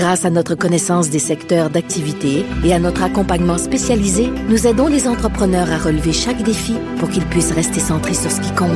Grâce 0.00 0.24
à 0.24 0.30
notre 0.30 0.54
connaissance 0.54 1.10
des 1.10 1.18
secteurs 1.18 1.68
d'activité 1.68 2.46
et 2.64 2.72
à 2.72 2.78
notre 2.78 3.02
accompagnement 3.02 3.58
spécialisé, 3.58 4.30
nous 4.48 4.66
aidons 4.66 4.86
les 4.86 5.06
entrepreneurs 5.06 5.70
à 5.70 5.76
relever 5.76 6.14
chaque 6.14 6.42
défi 6.42 6.74
pour 6.98 7.10
qu'ils 7.10 7.26
puissent 7.26 7.52
rester 7.52 7.80
centrés 7.80 8.14
sur 8.14 8.30
ce 8.30 8.40
qui 8.40 8.50
compte, 8.54 8.70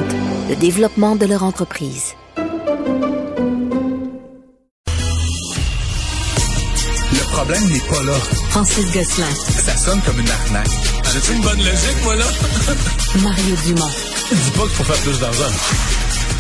le 0.51 0.57
développement 0.57 1.17
de 1.17 1.25
leur 1.25 1.43
entreprise. 1.43 2.13
Le 2.37 2.43
problème 7.33 7.65
n'est 7.71 7.89
pas 7.89 8.03
là. 8.03 8.13
Francis 8.51 8.85
Gosselin, 8.93 9.35
Ça 9.35 9.79
sonne 9.79 10.03
comme 10.03 10.21
une 10.21 10.29
arnaque. 10.29 10.69
J'ai-tu 11.11 11.33
une 11.37 11.41
bonne 11.41 11.57
logique, 11.57 12.05
moi, 12.05 12.17
là? 12.17 12.27
Mario 13.23 13.57
Dumont. 13.65 13.89
Dis 14.31 14.51
pas 14.51 14.61
qu'il 14.65 14.73
faut 14.73 14.85
faire 14.85 15.03
plus 15.03 15.19
d'argent. 15.19 15.51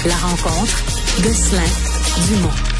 La 0.04 0.16
rencontre, 0.16 0.76
Gosselin, 1.22 1.70
Dumont. 2.28 2.73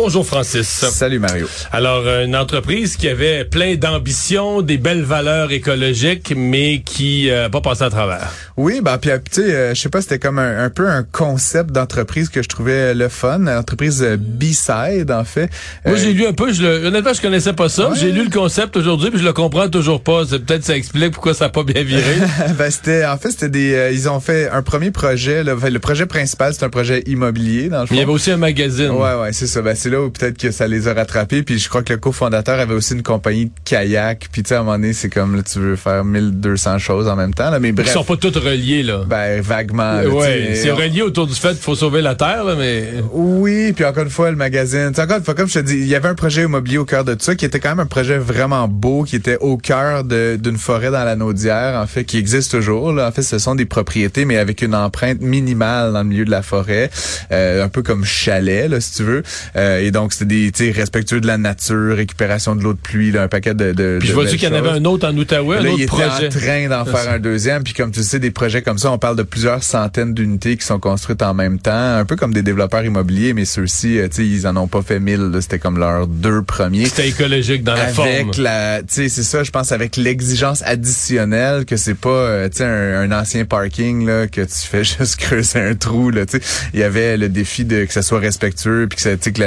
Bonjour 0.00 0.24
Francis. 0.24 0.68
Salut 0.68 1.18
Mario. 1.18 1.48
Alors, 1.72 2.04
euh, 2.06 2.24
une 2.24 2.36
entreprise 2.36 2.96
qui 2.96 3.08
avait 3.08 3.44
plein 3.44 3.74
d'ambition, 3.74 4.62
des 4.62 4.78
belles 4.78 5.02
valeurs 5.02 5.50
écologiques, 5.50 6.32
mais 6.36 6.82
qui 6.84 7.26
n'a 7.28 7.50
pas 7.50 7.60
passé 7.60 7.82
à 7.82 7.90
travers. 7.90 8.32
Oui, 8.56 8.80
ben 8.80 8.96
puis 8.98 9.10
euh, 9.10 9.18
tu 9.18 9.42
sais, 9.42 9.52
euh, 9.52 9.74
je 9.74 9.80
sais 9.80 9.88
pas, 9.88 10.00
c'était 10.00 10.20
comme 10.20 10.38
un, 10.38 10.64
un 10.64 10.70
peu 10.70 10.88
un 10.88 11.02
concept 11.02 11.72
d'entreprise 11.72 12.28
que 12.28 12.44
je 12.44 12.48
trouvais 12.48 12.94
le 12.94 13.08
fun, 13.08 13.38
l'entreprise 13.40 14.00
euh, 14.04 14.16
B-Side 14.16 15.10
en 15.10 15.24
fait. 15.24 15.50
Moi, 15.84 15.94
Euh, 15.94 15.98
j'ai 15.98 16.12
lu 16.12 16.26
un 16.28 16.32
peu, 16.32 16.52
je 16.52 16.62
le, 16.62 16.86
honnêtement, 16.86 17.12
je 17.12 17.20
connaissais 17.20 17.52
pas 17.52 17.68
ça. 17.68 17.90
Ouais. 17.90 17.96
J'ai 17.98 18.12
lu 18.12 18.22
le 18.22 18.30
concept 18.30 18.76
aujourd'hui, 18.76 19.10
puis 19.10 19.18
je 19.18 19.24
le 19.24 19.32
comprends 19.32 19.68
toujours 19.68 20.00
pas. 20.00 20.24
Peut-être 20.26 20.62
ça 20.62 20.76
explique 20.76 21.10
pourquoi 21.12 21.34
ça 21.34 21.46
a 21.46 21.48
pas 21.48 21.64
bien 21.64 21.82
viré. 21.82 22.14
ben, 22.56 22.70
c'était 22.70 23.04
en 23.04 23.18
fait 23.18 23.30
c'était 23.32 23.48
des 23.48 23.74
euh, 23.74 23.90
ils 23.90 24.08
ont 24.08 24.20
fait 24.20 24.48
un 24.48 24.62
premier 24.62 24.92
projet 24.92 25.42
là, 25.42 25.54
Enfin, 25.56 25.70
le 25.70 25.80
projet 25.80 26.06
principal 26.06 26.54
c'est 26.54 26.64
un 26.64 26.70
projet 26.70 27.02
immobilier 27.06 27.68
dans 27.68 27.80
le 27.80 27.86
fond. 27.86 27.94
Il 27.94 27.98
y 27.98 28.02
avait 28.02 28.12
aussi 28.12 28.30
un 28.30 28.36
magazine. 28.36 28.90
Ouais, 28.90 29.14
ouais, 29.20 29.32
c'est 29.32 29.48
ça. 29.48 29.60
Ben, 29.60 29.74
c'est 29.88 29.94
là 29.94 30.02
où 30.02 30.10
peut-être 30.10 30.36
que 30.36 30.50
ça 30.50 30.68
les 30.68 30.86
a 30.86 30.92
rattrapés. 30.94 31.42
Puis 31.42 31.58
je 31.58 31.68
crois 31.68 31.82
que 31.82 31.94
le 31.94 31.98
cofondateur 31.98 32.60
avait 32.60 32.74
aussi 32.74 32.92
une 32.94 33.02
compagnie 33.02 33.46
de 33.46 33.50
kayak. 33.64 34.28
Puis 34.30 34.42
tu 34.42 34.48
sais, 34.50 34.54
à 34.56 34.60
un 34.60 34.62
moment 34.64 34.76
donné, 34.76 34.92
c'est 34.92 35.08
comme 35.08 35.34
là, 35.36 35.42
tu 35.42 35.58
veux 35.58 35.76
faire 35.76 36.04
1200 36.04 36.78
choses 36.78 37.08
en 37.08 37.16
même 37.16 37.32
temps. 37.32 37.50
Là. 37.50 37.58
Mais 37.58 37.68
Ils 37.70 37.74
bref, 37.74 37.90
sont 37.90 38.04
pas 38.04 38.16
tous 38.16 38.36
reliés, 38.36 38.82
là. 38.82 39.02
ben, 39.06 39.40
vaguement. 39.40 40.02
ouais, 40.02 40.52
c'est 40.54 40.70
relié 40.72 41.00
autour 41.02 41.26
du 41.26 41.34
fait 41.34 41.50
qu'il 41.50 41.58
faut 41.58 41.74
sauver 41.74 42.02
la 42.02 42.14
Terre, 42.14 42.44
là, 42.44 42.54
mais... 42.58 42.84
Oui, 43.12 43.72
puis 43.72 43.84
encore 43.84 44.02
une 44.02 44.10
fois, 44.10 44.30
le 44.30 44.36
magazine. 44.36 44.88
Tu 44.90 44.96
sais, 44.96 45.02
encore 45.02 45.18
une 45.18 45.24
fois, 45.24 45.34
comme 45.34 45.48
je 45.48 45.54
te 45.54 45.58
dis, 45.60 45.74
il 45.78 45.86
y 45.86 45.94
avait 45.94 46.08
un 46.08 46.14
projet 46.14 46.42
immobilier 46.42 46.78
au 46.78 46.84
cœur 46.84 47.04
de 47.04 47.14
tout 47.14 47.24
ça, 47.24 47.34
qui 47.34 47.44
était 47.46 47.60
quand 47.60 47.70
même 47.70 47.80
un 47.80 47.86
projet 47.86 48.18
vraiment 48.18 48.68
beau, 48.68 49.04
qui 49.04 49.16
était 49.16 49.38
au 49.40 49.56
cœur 49.56 50.04
d'une 50.04 50.58
forêt 50.58 50.90
dans 50.90 51.04
la 51.04 51.16
Naudière, 51.16 51.80
en 51.80 51.86
fait, 51.86 52.04
qui 52.04 52.18
existe 52.18 52.50
toujours. 52.50 52.92
Là. 52.92 53.08
En 53.08 53.12
fait, 53.12 53.22
ce 53.22 53.38
sont 53.38 53.54
des 53.54 53.64
propriétés, 53.66 54.24
mais 54.26 54.36
avec 54.36 54.60
une 54.62 54.74
empreinte 54.74 55.20
minimale 55.22 55.92
dans 55.92 56.02
le 56.02 56.08
milieu 56.08 56.24
de 56.26 56.30
la 56.30 56.42
forêt, 56.42 56.90
euh, 57.32 57.64
un 57.64 57.68
peu 57.68 57.82
comme 57.82 58.04
chalet, 58.04 58.68
là, 58.68 58.80
si 58.80 58.94
tu 58.94 59.02
veux. 59.04 59.22
Euh, 59.56 59.67
et 59.76 59.90
donc, 59.90 60.12
c'était 60.12 60.24
des, 60.26 60.52
tu 60.52 60.66
sais, 60.66 60.70
respectueux 60.70 61.20
de 61.20 61.26
la 61.26 61.38
nature, 61.38 61.96
récupération 61.96 62.56
de 62.56 62.62
l'eau 62.62 62.72
de 62.72 62.78
pluie, 62.78 63.10
là, 63.10 63.22
un 63.22 63.28
paquet 63.28 63.54
de. 63.54 63.72
de 63.72 63.98
Puis 64.00 64.08
je 64.08 64.14
belles 64.16 64.28
qu'il 64.28 64.42
y 64.48 64.52
en 64.52 64.54
avait 64.54 64.70
un 64.70 64.84
autre 64.84 65.08
en 65.08 65.16
Outaouais, 65.16 65.56
un 65.58 65.62
Là, 65.62 65.68
autre 65.70 65.78
il 65.78 65.82
était 65.82 65.86
projet. 65.88 66.26
en 66.26 66.30
train 66.30 66.68
d'en 66.68 66.84
faire 66.84 67.10
un 67.10 67.18
deuxième. 67.18 67.62
Puis 67.62 67.74
comme 67.74 67.90
tu 67.90 68.02
sais, 68.02 68.18
des 68.18 68.30
projets 68.30 68.62
comme 68.62 68.78
ça, 68.78 68.90
on 68.90 68.98
parle 68.98 69.16
de 69.16 69.22
plusieurs 69.22 69.62
centaines 69.62 70.14
d'unités 70.14 70.56
qui 70.56 70.64
sont 70.64 70.78
construites 70.80 71.22
en 71.22 71.34
même 71.34 71.58
temps, 71.58 71.96
un 71.96 72.04
peu 72.04 72.16
comme 72.16 72.32
des 72.32 72.42
développeurs 72.42 72.84
immobiliers, 72.84 73.32
mais 73.34 73.44
ceux-ci, 73.44 73.98
euh, 73.98 74.08
tu 74.08 74.16
sais, 74.16 74.26
ils 74.26 74.46
en 74.46 74.56
ont 74.56 74.68
pas 74.68 74.82
fait 74.82 75.00
mille. 75.00 75.30
C'était 75.40 75.58
comme 75.58 75.78
leurs 75.78 76.06
deux 76.06 76.42
premiers. 76.42 76.86
C'était 76.86 77.08
écologique 77.08 77.64
dans 77.64 77.74
la 77.74 77.88
forme. 77.88 78.08
Avec 78.08 78.36
la, 78.36 78.80
tu 78.80 78.86
sais, 78.88 79.08
c'est 79.08 79.22
ça, 79.22 79.42
je 79.44 79.50
pense, 79.50 79.72
avec 79.72 79.96
l'exigence 79.96 80.62
additionnelle 80.62 81.64
que 81.64 81.76
c'est 81.76 81.94
pas, 81.94 82.08
euh, 82.08 82.48
tu 82.48 82.58
sais, 82.58 82.64
un, 82.64 83.10
un 83.10 83.12
ancien 83.20 83.44
parking 83.44 84.06
là 84.06 84.26
que 84.26 84.40
tu 84.40 84.66
fais 84.70 84.84
juste 84.98 85.16
creuser 85.16 85.60
un 85.60 85.74
trou 85.74 86.10
là. 86.10 86.26
Tu 86.26 86.38
sais, 86.38 86.44
il 86.74 86.80
y 86.80 86.82
avait 86.82 87.16
le 87.16 87.28
défi 87.28 87.64
de 87.64 87.84
que 87.84 87.92
ça 87.92 88.02
soit 88.02 88.18
respectueux, 88.20 88.86
puis 88.88 88.96
que 88.96 89.02
ça, 89.02 89.16
tu 89.16 89.22
sais, 89.22 89.32
que 89.32 89.40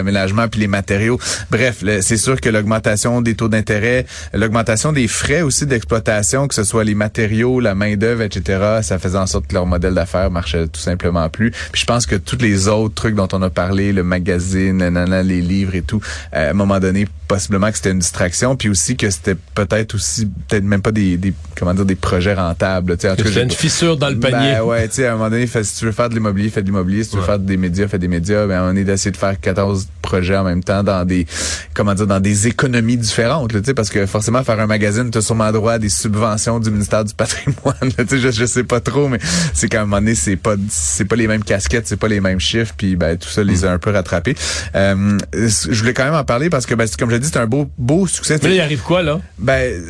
puis 0.52 0.60
les 0.60 0.68
matériaux. 0.68 1.20
Bref, 1.50 1.84
c'est 2.02 2.18
sûr 2.18 2.40
que 2.40 2.50
l'augmentation 2.50 3.22
des 3.22 3.36
taux 3.36 3.48
d'intérêt, 3.48 4.06
l'augmentation 4.34 4.92
des 4.92 5.08
frais 5.08 5.42
aussi 5.42 5.66
d'exploitation, 5.66 6.48
que 6.48 6.56
ce 6.56 6.64
soit 6.64 6.84
les 6.84 6.96
matériaux, 6.96 7.60
la 7.60 7.76
main 7.76 7.96
d'œuvre, 7.96 8.24
etc. 8.24 8.82
Ça 8.82 9.00
faisait 9.00 9.18
en 9.18 9.28
sorte 9.28 9.48
que 9.48 9.54
leur 9.54 9.66
modèle 9.66 9.94
d'affaires 9.94 10.32
marchait 10.32 10.68
tout 10.68 10.80
simplement 10.80 11.30
plus. 11.30 11.52
Puis 11.72 11.82
je 11.82 11.86
pense 11.86 12.06
que 12.06 12.16
tous 12.16 12.38
les 12.38 12.68
autres 12.68 12.96
trucs 12.96 13.16
dont 13.16 13.28
on 13.34 13.42
a 13.42 13.50
parlé, 13.50 13.94
le 13.94 14.04
magazine, 14.04 14.82
les 15.24 15.42
livres 15.42 15.76
et 15.76 15.82
tout, 15.82 16.02
euh, 16.34 16.48
à 16.48 16.52
un 16.52 16.54
moment 16.54 16.80
donné, 16.80 17.08
possiblement 17.34 17.70
que 17.72 17.78
c'était 17.78 17.92
une 17.92 18.00
distraction, 18.00 18.56
puis 18.58 18.68
aussi 18.70 18.98
que 18.98 19.10
c'était 19.10 19.36
peut-être 19.56 19.96
aussi, 19.96 20.26
peut-être 20.26 20.64
même 20.64 20.82
pas 20.82 20.92
des, 20.92 21.16
des 21.18 21.34
comment 21.58 21.74
dire, 21.74 21.86
des 21.86 21.96
projets 21.96 22.34
rentables. 22.34 22.98
Tu 22.98 23.08
sais, 23.08 23.42
une 23.44 23.52
fissure 23.52 23.96
dans 23.98 24.10
le 24.10 24.20
panier. 24.20 24.54
ben 24.56 24.62
ouais, 24.64 24.88
tu 24.90 24.96
sais, 24.96 25.06
à 25.08 25.14
un 25.14 25.18
moment 25.18 25.30
donné, 25.30 25.48
fait- 25.48 25.64
si 25.64 25.78
tu 25.78 25.86
veux 25.86 25.92
faire 25.94 26.10
de 26.10 26.14
l'immobilier, 26.16 26.50
fais 26.50 26.62
de 26.62 26.66
l'immobilier. 26.68 27.04
Si 27.04 27.12
tu 27.12 27.16
veux 27.16 27.22
Ouais. 27.22 27.28
faire 27.28 27.40
des 27.40 27.58
médias, 27.58 27.88
fais 27.88 28.00
des 28.00 28.08
médias. 28.10 28.48
Ben, 28.48 28.62
on 28.64 28.76
est 28.76 28.84
d'essayer 28.84 29.12
de 29.12 29.18
faire 29.18 29.40
14 29.40 29.88
projets 30.02 30.36
en 30.36 30.44
même 30.44 30.64
temps 30.64 30.84
dans 30.84 31.06
des, 31.06 31.26
comment 31.74 31.94
dire, 31.94 32.08
dans 32.08 32.20
des 32.20 32.48
économies 32.48 32.98
différentes, 32.98 33.54
là, 33.54 33.60
tu 33.62 33.68
sais, 33.68 33.74
parce 33.74 33.90
que 33.90 34.06
forcément, 34.06 34.44
faire 34.44 34.60
un 34.60 34.68
magazine, 34.68 35.10
tu 35.10 35.18
as 35.20 35.22
sûrement 35.22 35.52
droit 35.52 35.74
à 35.74 35.80
des 35.80 35.90
subventions 35.90 36.60
du 36.60 36.70
ministère 36.72 37.06
du 37.06 37.14
patrimoine, 37.14 37.76
là, 37.98 38.04
tu 38.04 38.08
sais, 38.10 38.20
je, 38.20 38.32
je 38.32 38.46
sais 38.46 38.64
pas 38.64 38.80
trop, 38.82 39.08
mais 39.08 39.20
c'est 39.54 39.70
qu'à 39.70 39.82
un 39.82 39.86
moment 39.86 39.98
donné, 40.02 40.16
c'est 40.16 40.36
pas, 40.36 40.56
c'est 40.70 41.06
pas 41.06 41.16
les 41.16 41.28
mêmes 41.28 41.44
casquettes, 41.44 41.88
c'est 41.88 41.96
pas 42.00 42.08
les 42.10 42.20
mêmes 42.20 42.40
chiffres, 42.40 42.74
puis 42.76 42.96
ben, 42.98 43.18
tout 43.18 43.30
ça 43.30 43.44
les 43.44 43.64
a 43.64 43.72
un 43.72 43.78
peu 43.80 43.92
rattrapés. 43.92 44.36
Euh, 44.76 45.18
je 45.34 45.80
voulais 45.80 45.94
quand 45.94 46.04
même 46.04 46.14
en 46.16 46.24
parler 46.26 46.50
parce 46.50 46.66
que, 46.66 46.76
ben, 46.76 46.88
comme 47.00 47.10
je 47.12 47.18
dit, 47.22 47.30
c'est 47.32 47.40
un 47.40 47.48
beau, 47.48 47.70
beau 47.78 48.08
succès. 48.08 48.40
Mais 48.42 48.50
là, 48.50 48.56
il 48.56 48.62
arrive 48.62 48.82
quoi, 48.82 49.04
là? 49.04 49.22
Ben, 49.38 49.82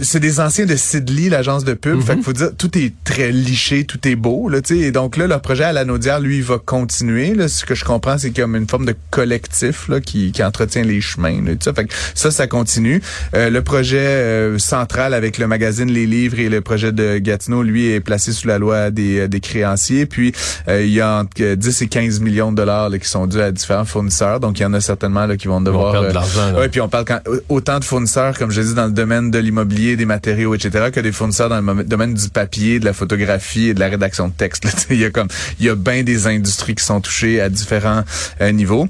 c'est 0.00 0.20
des 0.20 0.40
anciens 0.40 0.66
de 0.66 0.76
Sidley, 0.76 1.28
l'agence 1.28 1.64
de 1.64 1.74
pub. 1.74 2.00
Fait 2.02 2.14
qu'il 2.14 2.22
faut 2.22 2.32
dire, 2.32 2.50
tout 2.56 2.76
est 2.78 2.92
très 3.04 3.30
liché, 3.32 3.84
tout 3.84 4.06
est 4.06 4.16
beau, 4.16 4.48
là, 4.48 4.60
tu 4.60 4.78
sais. 4.78 4.80
Et 4.86 4.92
donc 4.92 5.16
là, 5.16 5.26
leur 5.26 5.40
projet 5.40 5.64
à 5.64 5.72
la 5.72 5.84
Naudière, 5.84 6.20
lui, 6.20 6.38
il 6.38 6.42
va 6.42 6.58
continuer, 6.58 7.34
là. 7.34 7.48
Ce 7.48 7.64
que 7.64 7.74
je 7.74 7.84
comprends, 7.84 8.18
c'est 8.18 8.30
qu'il 8.30 8.38
y 8.38 8.42
a 8.42 8.46
une 8.56 8.68
forme 8.68 8.86
de 8.86 8.94
collectif, 9.10 9.88
là, 9.88 10.00
qui, 10.00 10.32
qui 10.32 10.42
entretient 10.42 10.82
les 10.82 11.00
chemins, 11.00 11.42
là, 11.42 11.52
tout 11.52 11.62
ça. 11.62 11.72
Fait 11.74 11.84
que 11.84 11.94
ça, 12.14 12.30
ça 12.30 12.46
continue. 12.46 13.00
Euh, 13.34 13.50
le 13.50 13.62
projet 13.62 13.98
euh, 13.98 14.58
central 14.58 15.14
avec 15.14 15.38
le 15.38 15.46
magazine, 15.46 15.90
les 15.90 16.06
livres 16.06 16.38
et 16.38 16.48
le 16.48 16.60
projet 16.60 16.92
de 16.92 17.18
Gatineau, 17.18 17.62
lui, 17.62 17.90
est 17.90 18.00
placé 18.00 18.32
sous 18.32 18.48
la 18.48 18.58
loi 18.58 18.90
des, 18.90 19.28
des 19.28 19.40
créanciers. 19.40 20.06
Puis, 20.06 20.32
euh, 20.68 20.84
il 20.84 20.92
y 20.92 21.00
a 21.00 21.18
entre 21.20 21.30
euh, 21.40 21.56
10 21.56 21.82
et 21.82 21.86
15 21.88 22.20
millions 22.20 22.50
de 22.52 22.56
dollars, 22.56 22.90
là, 22.90 22.98
qui 22.98 23.08
sont 23.08 23.26
dus 23.26 23.40
à 23.40 23.50
différents 23.52 23.84
fournisseurs. 23.84 24.40
Donc, 24.40 24.58
il 24.58 24.62
y 24.62 24.66
en 24.66 24.72
a 24.72 24.80
certainement, 24.80 25.26
là, 25.26 25.36
qui 25.36 25.48
vont 25.48 25.60
Ils 25.60 25.64
vont 25.64 25.72
devoir... 25.72 25.92
perdre 25.92 26.06
de 26.06 26.10
euh, 26.10 26.14
l'argent. 26.14 26.54
Ouais, 26.58 26.68
puis 26.68 26.80
on 26.80 26.88
parle 26.88 27.04
quand, 27.04 27.20
autant 27.48 27.78
de 27.78 27.84
fournisseurs, 27.84 28.36
comme 28.38 28.50
je 28.50 28.60
dis, 28.60 28.74
dans 28.74 28.86
le 28.86 28.92
domaine 28.92 29.30
de 29.30 29.38
l'immobilier, 29.38 29.73
des 29.74 30.04
matériaux, 30.04 30.54
etc., 30.54 30.90
que 30.92 31.00
des 31.00 31.12
fournisseurs 31.12 31.48
dans 31.48 31.60
le 31.60 31.84
domaine 31.84 32.14
du 32.14 32.28
papier, 32.28 32.80
de 32.80 32.84
la 32.84 32.92
photographie 32.92 33.68
et 33.68 33.74
de 33.74 33.80
la 33.80 33.88
rédaction 33.88 34.28
de 34.28 34.32
texte. 34.32 34.86
Il 34.90 35.00
y 35.00 35.04
a 35.04 35.10
comme, 35.10 35.28
il 35.60 35.66
y 35.66 35.68
a 35.68 35.74
bien 35.74 36.02
des 36.02 36.26
industries 36.26 36.74
qui 36.74 36.84
sont 36.84 37.00
touchées 37.00 37.40
à 37.40 37.48
différents 37.48 38.02
euh, 38.40 38.52
niveaux. 38.52 38.88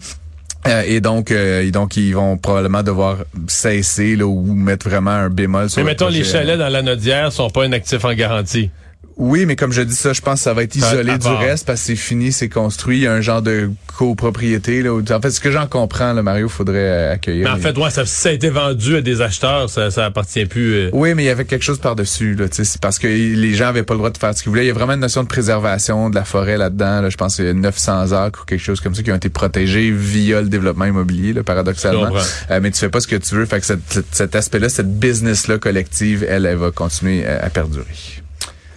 Euh, 0.67 0.83
et 0.87 1.01
donc, 1.01 1.31
euh, 1.31 1.63
et 1.63 1.71
donc, 1.71 1.97
ils 1.97 2.13
vont 2.13 2.39
probablement 2.39 2.83
devoir 2.83 3.19
cesser 3.49 4.17
là, 4.17 4.27
ou 4.27 4.55
mettre 4.55 4.89
vraiment 4.89 5.11
un 5.11 5.29
bémol 5.29 5.69
sur 5.69 5.83
Mais 5.83 5.91
mettons, 5.91 6.09
les 6.09 6.25
chalets 6.25 6.59
dans 6.59 6.71
la 6.71 6.83
Nodière 6.83 7.33
sont 7.33 7.51
pas 7.51 7.65
un 7.65 7.73
actif 7.73 8.05
en 8.05 8.15
garantie. 8.15 8.71
Oui, 9.17 9.47
mais 9.47 9.57
comme 9.57 9.73
je 9.73 9.83
dis 9.83 9.95
ça, 9.95 10.13
je 10.13 10.21
pense 10.21 10.41
que 10.41 10.45
ça 10.45 10.55
va 10.55 10.63
être 10.63 10.75
isolé 10.77 11.13
à 11.13 11.19
du 11.19 11.27
reste 11.39 11.67
parce 11.67 11.81
que 11.81 11.87
c'est 11.87 11.97
fini, 11.97 12.33
c'est 12.33 12.49
construit. 12.49 12.99
Il 12.99 13.03
y 13.03 13.07
a 13.07 13.13
un 13.13 13.21
genre 13.21 13.43
de 13.43 13.71
copropriété. 13.97 14.83
Là, 14.83 14.93
où- 14.93 15.03
en 15.13 15.21
fait, 15.21 15.31
ce 15.31 15.41
que 15.41 15.51
j'en 15.51 15.67
comprends, 15.67 16.13
là, 16.13 16.23
Mario, 16.23 16.49
faudrait 16.49 16.79
euh, 16.79 17.13
accueillir. 17.13 17.45
Mais 17.45 17.51
en 17.51 17.63
fait, 17.63 17.77
ouais, 17.79 17.91
ça, 17.91 18.05
ça 18.07 18.29
a 18.29 18.33
été 18.33 18.51
vendu 18.51 18.97
à 18.97 19.01
des 19.01 19.21
acheteurs, 19.21 19.71
ça, 19.71 19.91
ça 19.91 20.05
appartient 20.07 20.47
plus. 20.47 20.75
euh, 20.75 20.91
Oui, 20.93 21.15
mais 21.15 21.23
il 21.23 21.27
y 21.27 21.31
avait 21.31 21.45
quelque 21.45 21.63
chose 21.65 21.79
par-dessus, 21.79 22.35
là, 22.35 22.47
parce 22.81 22.99
que 22.99 23.07
les 23.07 23.55
gens 23.55 23.69
avaient 23.69 23.83
pas 23.83 23.95
le 23.95 23.99
droit 23.99 24.11
de 24.11 24.19
faire 24.19 24.37
ce 24.37 24.43
qu'ils 24.43 24.51
voulaient. 24.51 24.65
Il 24.65 24.69
y 24.69 24.71
a 24.71 24.75
vraiment 24.75 24.95
une 24.95 25.01
notion 25.01 25.23
de 25.23 25.29
préservation 25.29 26.11
de 26.11 26.15
la 26.15 26.25
forêt 26.25 26.57
là-dedans. 26.57 27.01
Là. 27.03 27.11
Je 27.11 27.17
pense 27.17 27.37
qu'il 27.37 27.45
y 27.45 27.49
a 27.49 27.55
900 27.55 28.13
acres 28.13 28.41
ou 28.43 28.45
quelque 28.47 28.61
chose 28.63 28.81
comme 28.81 28.95
ça 28.95 29.03
qui 29.03 29.13
ont 29.13 29.17
été 29.17 29.29
protégés 29.29 29.91
via 29.91 30.41
le 30.43 30.49
développement 30.49 30.85
immobilier, 30.87 31.33
là, 31.33 31.43
paradoxalement. 31.43 32.11
Euh, 32.51 32.61
mais 32.63 32.71
tu 32.71 32.79
fais 32.79 32.89
pas 32.89 33.01
ce 33.01 33.07
que 33.09 33.17
tu 33.17 33.35
veux. 33.35 33.47
Fait 33.47 33.61
que 33.61 33.67
cette- 33.67 34.05
cet 34.11 34.35
aspect-là, 34.35 34.69
cette 34.69 34.99
business-là 34.99 35.59
collective, 35.59 36.25
elle, 36.29 36.47
elle 36.47 36.57
va 36.57 36.71
continuer 36.71 37.23
euh, 37.27 37.39
à 37.41 37.51
perdurer. 37.51 37.85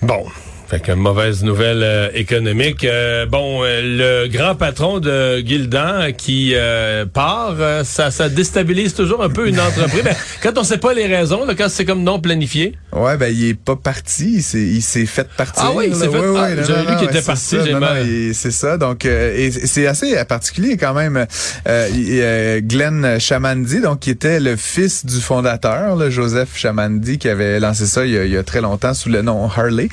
Bon. 0.02 0.47
Fait 0.70 0.82
que 0.82 0.92
mauvaise 0.92 1.46
nouvelle 1.46 1.82
euh, 1.82 2.10
économique. 2.14 2.84
Euh, 2.84 3.26
bon, 3.26 3.64
euh, 3.64 4.26
le 4.26 4.28
grand 4.28 4.54
patron 4.54 5.00
de 5.00 5.38
Gildan 5.38 6.12
qui 6.12 6.54
part, 7.14 7.56
ça, 7.86 8.12
ça 8.12 8.28
déstabilise 8.28 8.94
toujours 8.94 9.24
un 9.24 9.30
peu 9.30 9.48
une 9.48 9.62
entreprise. 9.62 10.04
Ben, 10.04 10.16
quand 10.44 10.58
on 10.58 10.64
sait 10.64 10.78
pas 10.78 10.94
les 10.94 11.08
raisons, 11.08 11.46
là, 11.46 11.56
quand 11.56 11.70
c'est 11.70 11.86
comme 11.86 12.04
non 12.04 12.20
planifié. 12.20 12.76
Ouais, 12.92 13.16
ben 13.16 13.34
il 13.34 13.50
est 13.50 13.54
pas 13.54 13.78
parti, 13.78 14.44
il 14.54 14.82
s'est 14.82 15.06
fait 15.06 15.30
partir. 15.38 15.64
Ah 15.68 15.72
oui, 15.74 15.86
il 15.88 15.96
s'est 15.96 16.10
fait. 16.10 16.20
Ouais, 16.20 16.30
ouais, 16.30 16.64
J'avais 16.66 16.92
vu 16.92 16.98
qu'il 16.98 17.10
était 17.10 17.22
parti. 17.22 17.58
C'est 18.34 18.52
ça. 18.52 18.78
Donc, 18.78 19.06
et 19.06 19.52
c'est 19.52 19.88
assez 19.88 20.22
particulier 20.26 20.76
quand 20.76 20.94
même. 20.94 21.26
Glenn 21.66 23.20
Chamandi, 23.20 23.80
donc 23.80 24.02
qui 24.02 24.10
était 24.10 24.42
le 24.42 24.58
fils 24.58 25.06
du 25.06 25.22
fondateur, 25.22 25.96
là, 25.96 26.10
Joseph 26.10 26.58
Chamandi, 26.58 27.20
qui 27.20 27.30
avait 27.30 27.60
lancé 27.62 27.86
ça 27.86 28.06
il 28.06 28.12
y 28.12 28.18
a, 28.18 28.26
il 28.26 28.32
y 28.32 28.38
a 28.38 28.44
très 28.44 28.62
longtemps 28.62 28.94
sous 28.94 29.10
le 29.10 29.22
nom 29.22 29.50
Harley. 29.50 29.88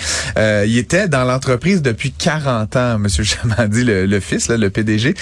Euh, 0.65 0.67
il 0.67 0.79
était 0.79 1.09
dans 1.09 1.25
l'entreprise 1.25 1.83
depuis 1.83 2.13
40 2.13 2.77
ans, 2.77 2.99
Monsieur 2.99 3.25
Chamandi, 3.25 3.85
le, 3.85 4.07
le 4.07 4.21
fils, 4.21 4.49
là, 4.49 4.57
le 4.57 4.71
PDG. 4.71 5.15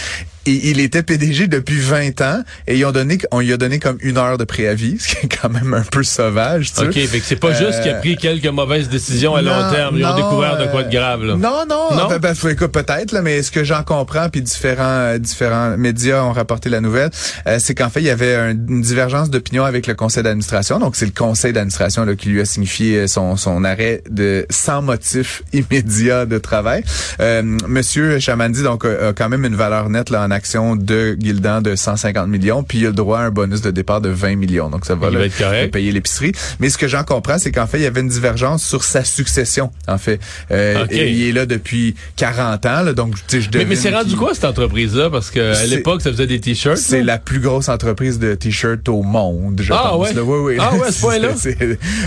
Et 0.46 0.70
il 0.70 0.80
était 0.80 1.02
PDG 1.02 1.46
depuis 1.46 1.78
20 1.78 2.20
ans 2.20 2.42
et 2.66 2.76
ils 2.76 2.84
ont 2.84 2.92
donné, 2.92 3.18
on 3.30 3.40
lui 3.40 3.52
a 3.52 3.56
donné 3.56 3.78
comme 3.78 3.98
une 4.00 4.18
heure 4.18 4.38
de 4.38 4.44
préavis, 4.44 4.96
ce 5.00 5.14
qui 5.14 5.26
est 5.26 5.40
quand 5.40 5.50
même 5.50 5.72
un 5.74 5.82
peu 5.82 6.02
sauvage. 6.02 6.72
Tu 6.72 6.84
OK, 6.84 6.94
fait 6.94 7.20
que 7.20 7.24
c'est 7.24 7.36
pas 7.36 7.52
juste 7.52 7.82
qu'il 7.82 7.92
a 7.92 7.94
pris 7.94 8.16
quelques 8.16 8.46
mauvaises 8.46 8.88
décisions 8.88 9.34
à 9.34 9.42
long 9.42 9.70
terme. 9.70 9.96
Ils 9.96 10.04
ont 10.04 10.16
découvert 10.16 10.58
de 10.58 10.66
quoi 10.66 10.82
de 10.82 10.90
grave. 10.90 11.24
Là. 11.24 11.36
Non, 11.36 11.64
non, 11.68 11.88
non? 11.94 12.08
Ben, 12.08 12.18
ben, 12.18 12.34
peut-être, 12.68 13.12
là, 13.12 13.22
mais 13.22 13.42
ce 13.42 13.50
que 13.50 13.64
j'en 13.64 13.82
comprends, 13.82 14.28
puis 14.28 14.42
différents, 14.42 14.82
euh, 14.84 15.18
différents 15.18 15.76
médias 15.76 16.22
ont 16.22 16.32
rapporté 16.32 16.68
la 16.68 16.80
nouvelle, 16.80 17.10
euh, 17.46 17.58
c'est 17.60 17.74
qu'en 17.74 17.90
fait, 17.90 18.00
il 18.00 18.06
y 18.06 18.10
avait 18.10 18.34
une 18.52 18.82
divergence 18.82 19.30
d'opinion 19.30 19.64
avec 19.64 19.86
le 19.86 19.94
conseil 19.94 20.22
d'administration. 20.22 20.78
Donc, 20.78 20.96
c'est 20.96 21.06
le 21.06 21.12
conseil 21.12 21.52
d'administration 21.52 22.06
qui 22.16 22.30
lui 22.30 22.40
a 22.40 22.44
signifié 22.44 23.06
son, 23.06 23.36
son 23.36 23.64
arrêt 23.64 24.02
de 24.10 24.46
sans 24.50 24.82
motif 24.82 25.42
immédiat 25.52 26.26
de 26.26 26.38
travail. 26.38 26.82
Euh, 27.20 27.42
Monsieur 27.68 28.18
Chamandi, 28.18 28.62
donc, 28.62 28.84
a, 28.84 29.12
quand 29.12 29.28
même 29.28 29.44
une 29.44 29.56
valeur 29.56 29.88
nette 29.88 30.10
là, 30.10 30.22
en 30.22 30.31
action 30.32 30.76
de 30.76 31.16
Gildan 31.20 31.62
de 31.62 31.76
150 31.76 32.28
millions, 32.28 32.62
puis 32.62 32.78
il 32.78 32.86
a 32.86 32.88
le 32.88 32.94
droit 32.94 33.20
à 33.20 33.22
un 33.22 33.30
bonus 33.30 33.60
de 33.60 33.70
départ 33.70 34.00
de 34.00 34.08
20 34.08 34.36
millions. 34.36 34.68
Donc 34.68 34.84
ça 34.84 34.94
va, 34.94 35.10
le, 35.10 35.28
payer 35.68 35.92
l'épicerie. 35.92 36.32
Mais 36.60 36.68
ce 36.68 36.78
que 36.78 36.88
j'en 36.88 37.04
comprends, 37.04 37.38
c'est 37.38 37.52
qu'en 37.52 37.66
fait, 37.66 37.78
il 37.78 37.82
y 37.84 37.86
avait 37.86 38.00
une 38.00 38.08
divergence 38.08 38.64
sur 38.64 38.84
sa 38.84 39.04
succession. 39.04 39.70
En 39.86 39.98
fait, 39.98 40.20
euh, 40.50 40.86
il 40.90 41.28
est 41.28 41.32
là 41.32 41.46
depuis 41.46 41.94
40 42.16 42.66
ans. 42.66 42.82
Là, 42.82 42.92
donc, 42.92 43.14
je 43.30 43.38
mais, 43.54 43.64
mais 43.64 43.76
c'est 43.76 43.94
rendu 43.94 44.16
quoi 44.16 44.34
cette 44.34 44.44
entreprise-là? 44.44 45.10
Parce 45.10 45.30
que 45.30 45.54
à 45.54 45.66
l'époque, 45.66 46.02
ça 46.02 46.10
faisait 46.10 46.26
des 46.26 46.40
t-shirts. 46.40 46.78
C'est 46.78 47.02
la 47.02 47.18
plus 47.18 47.40
grosse 47.40 47.68
entreprise 47.68 48.18
de 48.18 48.34
t-shirts 48.34 48.88
au 48.88 49.02
monde. 49.02 49.60
Je 49.62 49.72
ah 49.72 49.90
pense, 49.90 50.12
ouais. 50.12 50.20
Oui, 50.20 50.38
oui, 50.42 50.56
ah 50.58 50.74
ouais, 50.74 50.90
ce 50.90 51.00
point-là? 51.02 51.28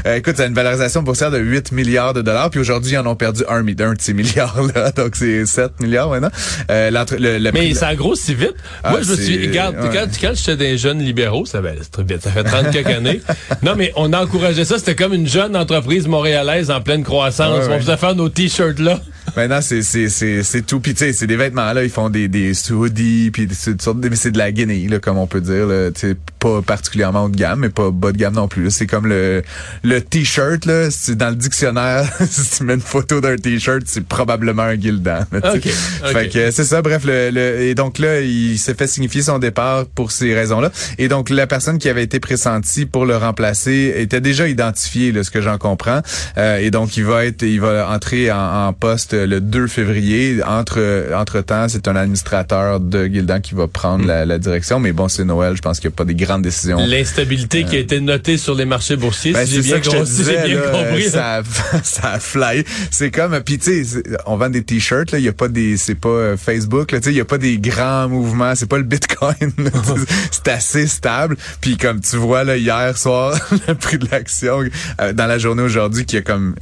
Euh, 0.06 0.16
écoute, 0.18 0.38
ça 0.38 0.44
a 0.44 0.46
une 0.48 0.54
valorisation 0.54 1.04
boursière 1.04 1.32
de 1.32 1.38
8 1.38 1.72
milliards 1.72 2.14
de 2.14 2.22
dollars, 2.22 2.50
puis 2.50 2.60
aujourd'hui, 2.60 2.94
ils 2.94 2.98
en 2.98 3.06
ont 3.06 3.16
perdu 3.16 3.44
un, 3.50 3.66
un 3.66 3.94
de 3.94 4.02
ces 4.02 4.14
milliards 4.14 4.62
là. 4.76 4.92
Donc 4.96 5.16
c'est 5.16 5.46
7 5.46 5.80
milliards 5.80 6.10
maintenant. 6.10 6.32
Euh, 6.70 6.90
le, 6.92 7.52
mais 7.52 7.74
ça 7.74 7.88
a 7.88 7.96
gros 7.96 8.15
si 8.16 8.34
vite. 8.34 8.56
Ah, 8.84 8.92
Moi, 8.92 9.02
je 9.02 9.12
me 9.12 9.16
suis, 9.16 9.48
regarde, 9.48 9.76
quand, 9.94 10.08
quand 10.22 10.34
j'étais 10.34 10.58
des 10.58 10.78
jeunes 10.78 11.00
libéraux, 11.00 11.46
ça, 11.46 11.62
ben, 11.62 11.78
ça 12.20 12.32
fait 12.32 12.44
30 12.44 12.72
quelques 12.72 12.88
années. 12.88 13.22
Non, 13.64 13.76
mais 13.76 13.92
on 13.96 14.12
encourageait 14.14 14.66
ça. 14.66 14.78
C'était 14.78 14.96
comme 14.96 15.14
une 15.14 15.28
jeune 15.28 15.56
entreprise 15.56 16.08
montréalaise 16.08 16.72
en 16.72 16.82
pleine 16.82 17.04
croissance. 17.04 17.68
on 17.70 17.80
faisait 17.80 17.98
faire 17.98 18.16
nos 18.16 18.30
t-shirts 18.30 18.80
là. 18.80 19.00
Maintenant, 19.36 19.62
c'est 19.62 19.82
c'est 19.82 20.10
c'est 20.10 20.44
c'est 20.44 20.62
tout. 20.62 20.80
Puis 20.80 20.94
tu 20.94 21.00
sais, 21.00 21.14
c'est 21.14 21.28
des 21.28 21.36
vêtements 21.36 21.74
là. 21.74 21.84
Ils 21.84 21.90
font 21.90 22.10
des 22.10 22.28
des 22.28 22.54
hoodies, 22.72 23.32
puis 23.32 23.48
c'est 23.52 23.76
c'est 23.82 24.32
de 24.32 24.38
la 24.38 24.52
guinée 24.52 24.88
là, 24.88 25.00
comme 25.00 25.18
on 25.18 25.28
peut 25.28 25.42
dire. 25.42 25.68
Là. 25.68 25.90
pas 26.40 26.62
particulièrement 26.62 27.26
haut 27.26 27.30
de 27.30 27.36
gamme, 27.36 27.60
mais 27.60 27.70
pas 27.70 27.92
bas 27.92 28.12
de 28.12 28.18
gamme 28.18 28.36
non 28.36 28.48
plus. 28.48 28.72
C'est 28.72 28.88
comme 28.88 29.08
le 29.08 29.44
le 29.84 30.02
t-shirt 30.02 30.66
là. 30.66 30.90
C'est 30.90 31.16
dans 31.16 31.30
le 31.30 31.36
dictionnaire. 31.36 32.06
si 32.30 32.58
tu 32.58 32.64
mets 32.64 32.76
une 32.76 32.82
photo 32.82 33.20
d'un 33.20 33.36
t-shirt, 33.36 33.84
c'est 33.86 34.06
probablement 34.06 34.64
un 34.64 34.80
Gildan. 34.80 35.26
Okay, 35.34 35.70
Fait 35.70 36.30
que 36.30 36.52
c'est 36.52 36.64
ça. 36.64 36.82
Bref, 36.82 37.04
le, 37.06 37.30
le, 37.30 37.62
et 37.62 37.76
donc 37.76 38.00
là, 38.00 38.22
il 38.22 38.58
s'est 38.58 38.74
fait 38.74 38.88
signifier 38.88 39.22
son 39.22 39.40
départ 39.40 39.86
pour 39.86 40.12
ces 40.12 40.34
raisons-là. 40.34 40.72
Et 40.98 41.08
donc 41.08 41.30
la 41.30 41.48
personne 41.48 41.78
qui 41.78 41.90
avait 41.90 42.04
été 42.04 42.20
pressentie 42.20 42.86
pour 42.86 43.06
le 43.06 43.18
remplacer 43.18 43.94
était 43.98 44.22
déjà 44.22 44.48
identifiée, 44.48 45.12
là, 45.12 45.24
ce 45.24 45.32
que 45.32 45.42
j'en 45.42 45.58
comprends. 45.58 46.02
Euh, 46.38 46.58
et 46.58 46.72
donc 46.72 46.98
il 46.98 47.06
va 47.06 47.26
être, 47.26 47.44
il 47.44 47.60
va 47.60 47.90
entrer 47.90 48.32
en, 48.32 48.68
en 48.68 48.74
poste 48.74 49.14
le 49.26 49.42
2 49.42 49.68
février. 49.68 50.42
Entre 50.46 51.10
entre 51.16 51.42
temps, 51.42 51.68
c'est 51.68 51.88
un 51.88 51.96
administrateur 51.96 52.80
de 52.80 53.06
Gildan 53.06 53.42
qui 53.42 53.56
va 53.56 53.68
prendre 53.68 54.06
hmm. 54.06 54.08
la, 54.08 54.26
la, 54.26 54.40
direction. 54.40 54.80
Mais 54.80 54.92
bon, 54.92 55.08
c'est 55.08 55.24
Noël. 55.24 55.56
Je 55.56 55.62
pense 55.62 55.80
qu'il 55.80 55.90
n'y 55.90 55.94
a 55.94 55.98
pas 55.98 56.06
des 56.06 56.16
grandes 56.16 56.42
décisions. 56.42 56.78
L'instabilité 56.78 57.64
qui 57.64 57.76
a 57.76 57.80
euh, 57.80 57.84
été 57.84 58.00
notée 58.00 58.38
sur 58.38 58.56
les 58.56 58.66
marchés 58.66 58.96
boursiers, 58.96 59.34
ben, 59.34 59.46
c'est 59.46 59.62
bien, 59.62 59.78
bien 59.80 60.62
compris. 60.62 61.10
Ça, 61.10 61.42
ça 61.84 62.20
fly. 62.20 62.64
C'est 62.92 63.12
comme, 63.12 63.40
puis 63.42 63.58
tu 63.58 63.86
sais, 63.86 64.04
on 64.26 64.38
vend 64.38 64.50
des 64.50 64.64
t-shirts. 64.64 65.12
Là, 65.12 65.20
il 65.20 65.26
y 65.26 65.30
a 65.30 65.34
pas 65.34 65.48
des, 65.48 65.78
c'est 65.78 65.96
pas 65.96 66.10
euh, 66.10 66.38
Facebook. 66.38 66.92
Là, 66.92 67.00
tu 67.00 67.06
sais, 67.06 67.12
il 67.12 67.18
y 67.18 67.22
a 67.22 67.26
pas 67.26 67.38
des 67.38 67.58
grands 67.58 68.10
mouvements. 68.10 68.56
C'est 68.56 68.70
pas 68.70 68.78
le 68.78 68.84
Bitcoin. 68.84 69.36
c'est 70.32 70.48
assez 70.48 70.88
stable. 70.88 71.38
Puis 71.62 71.78
comme 71.78 72.02
tu 72.02 72.18
vois 72.18 72.44
là 72.44 72.58
hier 72.58 72.98
soir, 72.98 73.38
le 73.68 73.76
prix 73.76 73.98
de 73.98 74.08
l'action 74.12 74.62
euh, 75.02 75.14
dans 75.14 75.26
la 75.26 75.38
journée 75.38 75.64
aujourd'hui 75.64 76.06
qui 76.06 76.18
a 76.18 76.22
comme 76.22 76.56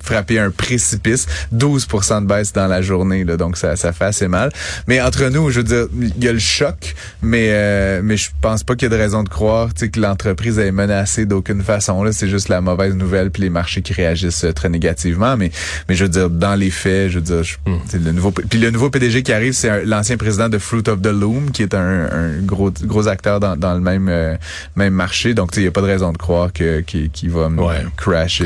frappé 0.00 0.38
un 0.38 0.50
précipice, 0.50 1.26
12 1.52 1.86
de 2.00 2.26
baisse 2.26 2.52
dans 2.52 2.66
la 2.66 2.82
journée, 2.82 3.24
là, 3.24 3.36
donc 3.36 3.56
ça, 3.56 3.76
ça 3.76 3.92
fait 3.92 4.04
assez 4.04 4.28
mal. 4.28 4.50
Mais 4.86 5.00
entre 5.00 5.24
nous, 5.28 5.50
je 5.50 5.60
veux 5.60 5.64
dire, 5.64 5.86
il 5.98 6.24
y 6.24 6.28
a 6.28 6.32
le 6.32 6.38
choc, 6.38 6.94
mais 7.22 7.48
euh, 7.50 8.00
mais 8.02 8.16
je 8.16 8.30
pense 8.40 8.64
pas 8.64 8.74
qu'il 8.74 8.90
y 8.90 8.92
ait 8.92 8.96
de 8.96 9.00
raison 9.00 9.22
de 9.22 9.28
croire 9.28 9.70
que 9.74 10.00
l'entreprise 10.00 10.58
est 10.58 10.72
menacée 10.72 11.26
d'aucune 11.26 11.62
façon. 11.62 12.02
Là, 12.02 12.12
c'est 12.12 12.28
juste 12.28 12.48
la 12.48 12.60
mauvaise 12.60 12.94
nouvelle 12.94 13.30
puis 13.30 13.42
les 13.42 13.50
marchés 13.50 13.82
qui 13.82 13.92
réagissent 13.92 14.44
euh, 14.44 14.52
très 14.52 14.68
négativement. 14.68 15.36
Mais 15.36 15.50
mais 15.88 15.94
je 15.94 16.04
veux 16.04 16.10
dire, 16.10 16.30
dans 16.30 16.54
les 16.54 16.70
faits, 16.70 17.10
je 17.10 17.18
veux 17.18 17.24
dire, 17.24 17.42
hmm. 17.66 18.04
le 18.04 18.12
nouveau 18.12 18.30
puis 18.30 18.58
le 18.58 18.70
nouveau 18.70 18.90
PDG 18.90 19.22
qui 19.22 19.32
arrive, 19.32 19.52
c'est 19.52 19.84
l'ancien 19.84 20.16
président 20.16 20.48
de 20.48 20.58
Fruit 20.58 20.88
of 20.88 21.00
the 21.02 21.06
Loom, 21.06 21.50
qui 21.50 21.62
est 21.62 21.74
un, 21.74 22.08
un 22.10 22.40
gros 22.42 22.70
gros 22.82 23.08
acteur 23.08 23.40
dans, 23.40 23.56
dans 23.56 23.74
le 23.74 23.80
même 23.80 24.08
euh, 24.08 24.36
même 24.76 24.94
marché. 24.94 25.34
Donc 25.34 25.50
il 25.56 25.62
y 25.62 25.66
a 25.66 25.70
pas 25.70 25.82
de 25.82 25.86
raison 25.86 26.12
de 26.12 26.18
croire 26.18 26.52
que 26.52 26.80
qu'il 26.80 27.30
va 27.30 27.48
crash 27.96 28.42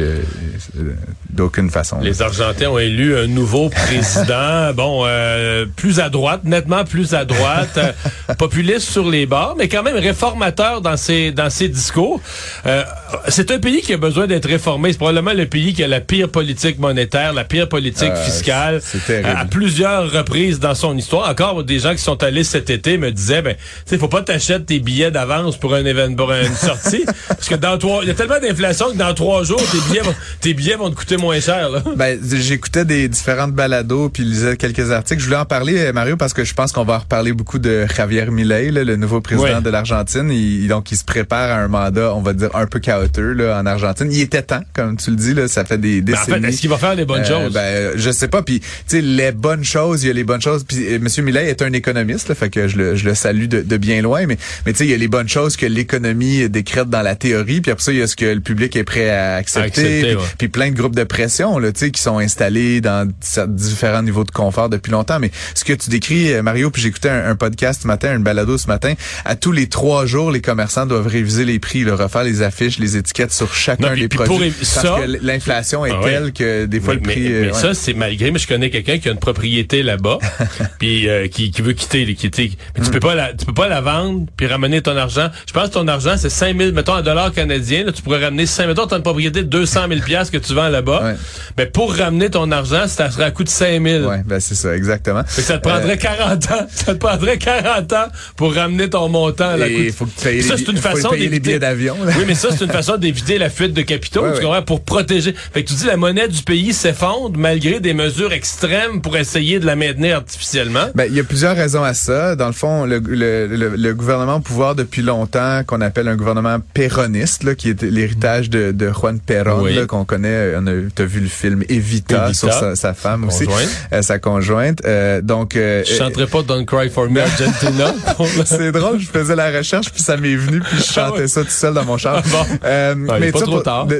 d'aucune 1.30 1.70
façon. 1.70 2.00
Les 2.00 2.22
Argentins 2.22 2.68
ont 2.68 2.78
élu 2.78 3.16
un 3.16 3.36
nouveau 3.38 3.68
président, 3.68 4.72
bon, 4.74 5.04
euh, 5.06 5.64
plus 5.76 6.00
à 6.00 6.08
droite, 6.08 6.40
nettement 6.44 6.84
plus 6.84 7.14
à 7.14 7.24
droite, 7.24 7.78
euh, 7.78 8.34
populiste 8.34 8.90
sur 8.90 9.08
les 9.08 9.26
bords, 9.26 9.54
mais 9.56 9.68
quand 9.68 9.82
même 9.82 9.96
réformateur 9.96 10.80
dans 10.80 10.96
ses 10.96 11.30
dans 11.30 11.48
ses 11.48 11.68
discours. 11.68 12.20
Euh, 12.66 12.82
c'est 13.28 13.50
un 13.50 13.58
pays 13.58 13.80
qui 13.80 13.92
a 13.92 13.96
besoin 13.96 14.26
d'être 14.26 14.48
réformé. 14.48 14.92
C'est 14.92 14.98
probablement 14.98 15.32
le 15.32 15.46
pays 15.46 15.72
qui 15.72 15.82
a 15.82 15.88
la 15.88 16.00
pire 16.00 16.28
politique 16.28 16.78
monétaire, 16.78 17.32
la 17.32 17.44
pire 17.44 17.68
politique 17.68 18.14
fiscale, 18.16 18.80
à 19.24 19.44
plusieurs 19.44 20.10
reprises 20.10 20.60
dans 20.60 20.74
son 20.74 20.96
histoire. 20.96 21.28
Encore 21.28 21.64
des 21.64 21.78
gens 21.78 21.92
qui 21.92 22.02
sont 22.02 22.22
allés 22.22 22.44
cet 22.44 22.70
été 22.70 22.98
me 22.98 23.10
disaient, 23.10 23.42
ben, 23.42 23.54
tu 23.54 23.62
sais, 23.86 23.98
faut 23.98 24.08
pas 24.08 24.22
t'acheter 24.22 24.62
tes 24.62 24.78
billets 24.80 25.10
d'avance 25.10 25.56
pour 25.56 25.74
un 25.74 25.84
événement, 25.84 26.16
pour 26.16 26.32
une 26.32 26.54
sortie, 26.54 27.04
parce 27.28 27.48
que 27.48 27.54
dans 27.54 27.78
trois, 27.78 28.00
il 28.02 28.08
y 28.08 28.10
a 28.10 28.14
tellement 28.14 28.40
d'inflation 28.40 28.90
que 28.90 28.96
dans 28.96 29.14
trois 29.14 29.42
jours, 29.44 29.62
tes 29.70 29.80
billets, 29.88 30.02
tes 30.40 30.54
billets 30.54 30.76
vont 30.76 30.90
te 30.90 30.96
coûter 30.96 31.16
moins 31.16 31.40
cher. 31.40 31.70
Là. 31.70 31.82
Ben, 31.96 32.18
j'écoutais 32.30 32.84
des 32.84 33.08
différentes 33.08 33.52
balados 33.52 34.08
puis 34.08 34.24
lisais 34.24 34.56
quelques 34.56 34.90
articles. 34.90 35.20
Je 35.20 35.26
voulais 35.26 35.38
en 35.38 35.44
parler, 35.44 35.78
euh, 35.78 35.92
Mario, 35.92 36.16
parce 36.16 36.32
que 36.32 36.44
je 36.44 36.54
pense 36.54 36.72
qu'on 36.72 36.84
va 36.84 36.98
reparler 36.98 37.32
beaucoup 37.32 37.58
de 37.58 37.86
Javier 37.94 38.26
Milei, 38.26 38.70
le 38.70 38.96
nouveau 38.96 39.20
président 39.20 39.60
de 39.60 39.70
l'Argentine. 39.70 40.30
Il, 40.30 40.68
donc, 40.68 40.90
il 40.92 40.96
se 40.96 41.04
prépare 41.04 41.50
à 41.50 41.62
un 41.62 41.68
mandat, 41.68 42.14
on 42.14 42.22
va 42.22 42.32
dire, 42.32 42.50
un 42.54 42.66
peu 42.66 42.78
chaotique 42.78 42.97
là, 43.16 43.60
en 43.60 43.66
Argentine. 43.66 44.08
Il 44.10 44.20
était 44.20 44.42
temps, 44.42 44.62
comme 44.74 44.96
tu 44.96 45.10
le 45.10 45.16
dis, 45.16 45.34
là, 45.34 45.48
ça 45.48 45.64
fait 45.64 45.78
des 45.78 46.00
décennies. 46.00 46.38
en 46.38 46.40
fait, 46.42 46.48
est-ce 46.48 46.60
qu'il 46.60 46.70
va 46.70 46.78
faire 46.78 46.94
les 46.94 47.04
bonnes 47.04 47.22
euh, 47.22 47.44
choses? 47.44 47.52
Ben, 47.52 47.92
je 47.96 48.10
sais 48.10 48.28
pas. 48.28 48.42
Puis, 48.42 48.60
tu 48.60 48.66
sais, 48.86 49.00
les 49.00 49.32
bonnes 49.32 49.64
choses, 49.64 50.04
il 50.04 50.08
y 50.08 50.10
a 50.10 50.14
les 50.14 50.24
bonnes 50.24 50.40
choses. 50.40 50.64
Puis, 50.64 50.86
euh, 50.86 50.96
M. 50.96 51.24
Millet 51.24 51.48
est 51.48 51.62
un 51.62 51.72
économiste, 51.72 52.28
là, 52.28 52.34
fait 52.34 52.50
que 52.50 52.68
je 52.68 52.76
le, 52.76 52.94
je 52.94 53.04
le 53.04 53.14
salue 53.14 53.46
de, 53.46 53.62
de 53.62 53.76
bien 53.76 54.02
loin. 54.02 54.26
Mais, 54.26 54.38
mais 54.66 54.72
tu 54.72 54.78
sais, 54.78 54.84
il 54.86 54.90
y 54.90 54.94
a 54.94 54.96
les 54.96 55.08
bonnes 55.08 55.28
choses 55.28 55.56
que 55.56 55.66
l'économie 55.66 56.48
décrète 56.48 56.90
dans 56.90 57.02
la 57.02 57.14
théorie. 57.14 57.60
Puis 57.60 57.70
après 57.70 57.84
ça, 57.84 57.92
il 57.92 57.98
y 57.98 58.02
a 58.02 58.06
ce 58.06 58.16
que 58.16 58.26
le 58.26 58.40
public 58.40 58.74
est 58.76 58.84
prêt 58.84 59.10
à 59.10 59.34
accepter. 59.36 60.16
puis, 60.38 60.48
plein 60.48 60.70
de 60.70 60.76
groupes 60.76 60.96
de 60.96 61.04
pression, 61.04 61.58
là, 61.58 61.72
tu 61.72 61.80
sais, 61.80 61.90
qui 61.90 62.02
sont 62.02 62.18
installés 62.18 62.80
dans 62.80 63.08
différents 63.48 64.02
niveaux 64.02 64.24
de 64.24 64.30
confort 64.30 64.68
depuis 64.68 64.90
longtemps. 64.90 65.18
Mais 65.20 65.30
ce 65.54 65.64
que 65.64 65.72
tu 65.72 65.90
décris, 65.90 66.32
euh, 66.32 66.42
Mario, 66.42 66.70
puis 66.70 66.82
j'écoutais 66.82 67.10
un, 67.10 67.30
un, 67.30 67.36
podcast 67.36 67.82
ce 67.82 67.86
matin, 67.86 68.10
un 68.10 68.20
balado 68.20 68.58
ce 68.58 68.66
matin, 68.66 68.94
à 69.24 69.36
tous 69.36 69.52
les 69.52 69.68
trois 69.68 70.06
jours, 70.06 70.30
les 70.30 70.40
commerçants 70.40 70.86
doivent 70.86 71.06
réviser 71.06 71.44
les 71.44 71.58
prix, 71.58 71.84
là, 71.84 71.94
refaire 71.94 72.24
les 72.24 72.42
affiches, 72.42 72.78
les 72.78 72.87
étiquettes 72.96 73.32
sur 73.32 73.54
chacun 73.54 73.94
des 73.94 74.08
produits. 74.08 74.50
parce 74.50 74.82
que 74.82 75.24
l'inflation 75.24 75.84
est 75.86 75.92
ah 75.92 76.00
telle 76.02 76.32
que 76.32 76.66
des 76.66 76.80
fois 76.80 76.94
le 76.94 77.00
prix... 77.00 77.28
Mais, 77.28 77.52
ça, 77.52 77.74
c'est 77.74 77.94
malgré, 77.94 78.30
mais 78.30 78.38
je 78.38 78.46
connais 78.46 78.70
quelqu'un 78.70 78.98
qui 78.98 79.08
a 79.08 79.12
une 79.12 79.18
propriété 79.18 79.82
là-bas, 79.82 80.18
puis 80.78 81.08
euh, 81.08 81.28
qui, 81.28 81.50
qui, 81.50 81.62
veut 81.62 81.72
quitter, 81.72 82.14
quitter. 82.14 82.52
Mais 82.76 82.84
tu 82.84 82.90
hmm. 82.90 82.92
peux 82.92 83.00
pas 83.00 83.14
la, 83.14 83.32
tu 83.32 83.44
peux 83.46 83.54
pas 83.54 83.68
la 83.68 83.80
vendre 83.80 84.26
puis 84.36 84.46
ramener 84.46 84.82
ton 84.82 84.96
argent. 84.96 85.30
Je 85.46 85.52
pense 85.52 85.68
que 85.68 85.74
ton 85.74 85.88
argent, 85.88 86.16
c'est 86.16 86.30
5000, 86.30 86.72
mettons 86.72 86.94
un 86.94 87.02
dollar 87.02 87.32
canadien, 87.32 87.84
là, 87.84 87.92
tu 87.92 88.02
pourrais 88.02 88.24
ramener 88.24 88.46
5, 88.46 88.66
mettons, 88.66 88.84
as 88.86 88.96
une 88.96 89.02
propriété 89.02 89.42
de 89.42 89.48
200 89.48 89.88
000 89.88 90.00
piastres 90.00 90.32
que 90.32 90.38
tu 90.38 90.54
vends 90.54 90.68
là-bas. 90.68 91.14
Mais 91.56 91.66
pour 91.66 91.94
ramener 91.94 92.30
ton 92.30 92.50
argent, 92.50 92.86
ça 92.86 93.10
serait 93.10 93.24
à 93.24 93.30
coût 93.30 93.44
de 93.44 93.48
5000. 93.48 94.04
Ouais, 94.04 94.22
ben 94.24 94.40
c'est 94.40 94.54
ça, 94.54 94.76
exactement. 94.76 95.22
ça 95.26 95.58
te 95.58 95.68
prendrait 95.68 95.98
40 95.98 96.50
euh, 96.50 96.54
ans. 96.54 96.66
Ça 96.78 96.94
te 96.94 96.98
prendrait 96.98 97.38
40 97.38 97.92
ans 97.92 98.06
pour 98.36 98.54
ramener 98.54 98.88
ton 98.88 99.08
montant 99.08 99.48
à 99.48 99.56
la 99.56 99.68
Il 99.68 99.92
faut 99.92 100.06
que 100.06 100.10
tu 100.16 100.24
payes, 100.24 100.42
les, 100.42 100.70
une 100.70 100.76
façon 100.76 101.10
payer 101.10 101.28
les 101.28 101.40
billets 101.40 101.58
d'avion. 101.58 101.96
Oui, 102.00 102.24
mais 102.26 102.34
ça, 102.34 102.48
c'est 102.50 102.64
une 102.64 102.70
façon 102.78 102.96
d'éviter 102.96 103.38
la 103.38 103.50
fuite 103.50 103.72
de 103.74 103.82
capitaux, 103.82 104.22
Ouais, 104.22 104.38
tu 104.40 104.46
ouais. 104.46 104.62
pour 104.62 104.82
protéger. 104.82 105.34
Fait 105.52 105.62
que 105.62 105.68
tu 105.68 105.74
dis 105.74 105.86
la 105.86 105.96
monnaie 105.96 106.28
du 106.28 106.42
pays 106.42 106.72
s'effondre 106.72 107.38
malgré 107.38 107.80
des 107.80 107.94
mesures 107.94 108.32
extrêmes 108.32 109.00
pour 109.02 109.16
essayer 109.16 109.58
de 109.60 109.66
la 109.66 109.76
maintenir 109.76 110.16
artificiellement. 110.16 110.86
Ben, 110.94 111.06
il 111.08 111.14
y 111.16 111.20
a 111.20 111.24
plusieurs 111.24 111.56
raisons 111.56 111.82
à 111.84 111.94
ça. 111.94 112.36
Dans 112.36 112.46
le 112.46 112.52
fond, 112.52 112.84
le, 112.84 112.98
le, 112.98 113.46
le, 113.46 113.76
le 113.76 113.94
gouvernement 113.94 114.36
au 114.36 114.40
pouvoir 114.40 114.74
depuis 114.74 115.02
longtemps, 115.02 115.62
qu'on 115.66 115.80
appelle 115.80 116.08
un 116.08 116.16
gouvernement 116.16 116.58
péroniste, 116.74 117.44
là, 117.44 117.54
qui 117.54 117.70
est 117.70 117.82
l'héritage 117.82 118.50
de, 118.50 118.72
de 118.72 118.90
Juan 118.92 119.18
Perón, 119.20 119.62
Oui. 119.62 119.74
là, 119.74 119.86
qu'on 119.86 120.04
connaît. 120.04 120.54
On 120.56 120.66
a, 120.66 120.72
t'as 120.94 121.04
vu 121.04 121.20
le 121.20 121.28
film 121.28 121.62
Evita, 121.68 122.26
Evita, 122.28 122.34
sur 122.34 122.52
sa, 122.52 122.76
sa 122.76 122.94
femme 122.94 123.24
aussi, 123.24 123.46
euh, 123.92 124.02
sa 124.02 124.18
conjointe. 124.18 124.80
Euh, 124.86 125.20
donc, 125.20 125.56
euh, 125.56 125.82
Je 125.86 125.94
chanterai 125.94 126.26
pas 126.26 126.42
Don't 126.42 126.64
Cry 126.64 126.88
for 126.90 127.10
Me 127.10 127.20
Argentina. 127.20 127.92
c'est 128.44 128.72
drôle, 128.72 129.00
je 129.00 129.06
faisais 129.08 129.36
la 129.36 129.50
recherche 129.50 129.90
puis 129.92 130.02
ça 130.02 130.16
m'est 130.16 130.34
venu 130.36 130.60
puis 130.60 130.78
je 130.78 130.82
chantais 130.84 131.00
Ah 131.16 131.20
ouais. 131.20 131.28
ça 131.28 131.42
tout 131.42 131.50
seul 131.50 131.74
dans 131.74 131.84
mon 131.84 131.96
char. 131.98 132.22
Ah 132.24 132.28
bon. 132.30 132.58
Euh, 132.68 133.20
est 133.22 133.32
pas 133.32 133.40
trop 133.40 133.60
tard. 133.60 133.88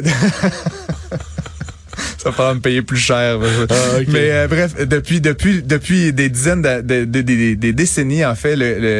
ça 2.36 2.44
va 2.44 2.54
me 2.54 2.60
payer 2.60 2.82
plus 2.82 2.98
cher. 2.98 3.38
Ah. 3.70 3.74
Mais 4.08 4.30
euh, 4.32 4.48
bref, 4.48 4.74
depuis 4.86 5.20
depuis 5.20 5.62
depuis 5.62 6.12
des 6.12 6.28
dizaines 6.28 6.62
de, 6.62 6.80
de- 6.80 7.04
de- 7.04 7.22
de- 7.22 7.54
des 7.54 7.72
décennies 7.72 8.24
en 8.24 8.34
fait, 8.34 8.56